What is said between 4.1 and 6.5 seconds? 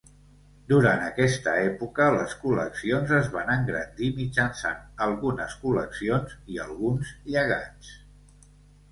mitjançant algunes col·leccions